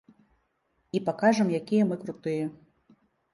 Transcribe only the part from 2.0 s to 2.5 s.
крутыя.